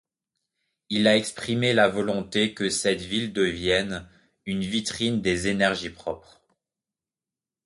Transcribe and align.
Il 0.89 1.05
a 1.07 1.15
exprimé 1.15 1.73
la 1.75 1.87
volonté 1.87 2.55
que 2.55 2.71
cette 2.71 3.01
ville 3.01 3.33
devienne 3.33 4.09
une 4.47 4.61
vitrine 4.61 5.21
des 5.21 5.47
énergies 5.47 5.91
propres. 5.91 6.41